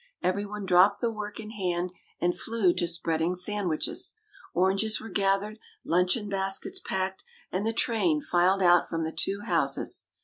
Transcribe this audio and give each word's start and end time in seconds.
Every 0.23 0.47
one 0.47 0.65
dropped 0.65 0.99
the 0.99 1.11
work 1.11 1.39
in 1.39 1.51
hand, 1.51 1.93
and 2.19 2.35
flew 2.35 2.73
to 2.73 2.87
spreading 2.87 3.35
sandwiches. 3.35 4.13
Oranges 4.55 4.99
were 4.99 5.09
gathered, 5.09 5.59
luncheon 5.85 6.27
baskets 6.27 6.79
packed; 6.79 7.23
and 7.51 7.67
the 7.67 7.71
train 7.71 8.19
filed 8.19 8.63
out 8.63 8.89
from 8.89 9.03
the 9.03 9.11
two 9.15 9.41
houses. 9.41 10.05